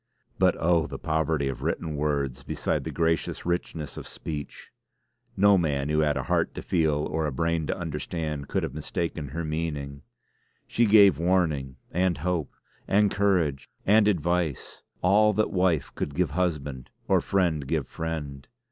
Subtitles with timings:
[0.39, 0.87] But oh!
[0.87, 4.71] the poverty of written words beside the gracious richness of speech!
[5.37, 8.73] No man who had a heart to feel or a brain to understand could have
[8.73, 10.01] mistaken her meaning.
[10.65, 12.55] She gave warning, and hope,
[12.87, 18.47] and courage, and advice; all that wife could give husband, or friend give friend.